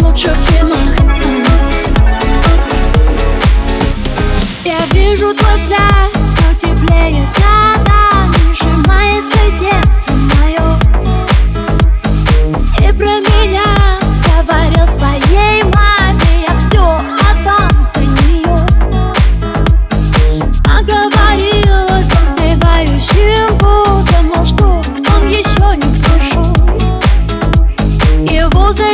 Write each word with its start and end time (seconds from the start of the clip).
Лучших 0.00 0.36
фильмах. 0.48 0.76
Я 4.64 4.78
вижу 4.92 5.34
твой 5.34 5.56
взгляд 5.56 6.10
Все 6.32 6.54
теплее 6.54 7.26
с 7.26 7.32
годами 7.34 8.54
Сжимается 8.54 9.38
сердце. 9.50 10.17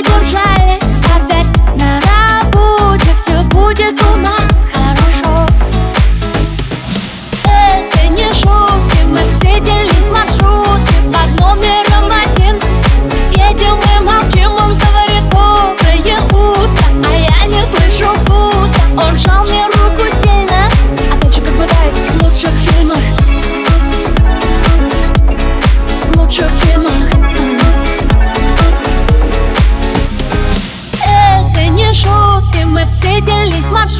держать 0.02 0.53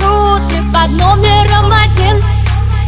маршруты 0.05 0.57
под 0.73 0.91
номером 0.91 1.73
один. 1.73 2.23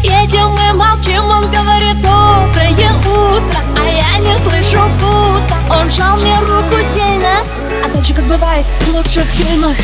Едем 0.03 0.51
мы 0.51 0.73
молчим, 0.75 1.25
он 1.25 1.51
говорит 1.51 2.01
доброе 2.01 2.93
утро 3.01 3.61
А 3.77 3.89
я 3.89 4.19
не 4.19 4.39
слышу 4.39 4.81
будто 5.01 5.75
Он 5.75 5.91
жал 5.91 6.17
мне 6.19 6.39
руку 6.41 6.77
сильно. 6.95 7.43
А 7.85 7.89
дальше 7.93 8.15
как 8.15 8.25
бывает 8.27 8.65
в 8.83 8.95
лучших 8.95 9.25
фильмах. 9.25 9.75